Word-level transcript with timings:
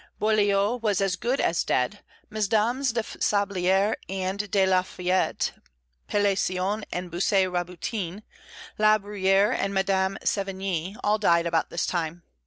Boileau 0.17 0.77
was 0.77 0.99
as 0.99 1.15
good 1.15 1.39
as 1.39 1.63
dead; 1.63 2.03
Mesdames 2.31 2.91
de 2.91 3.01
la 3.01 3.03
Sablière 3.19 3.93
and 4.09 4.49
de 4.49 4.65
la 4.65 4.81
Fayette, 4.81 5.51
Pellisson 6.07 6.83
and 6.91 7.11
Bussy 7.11 7.45
Rabutin, 7.45 8.23
La 8.79 8.97
Bruyère 8.97 9.53
and 9.53 9.75
Madame 9.75 10.17
Sévigné, 10.25 10.95
all 11.03 11.19
died 11.19 11.45
about 11.45 11.69
this 11.69 11.85
time. 11.85 12.23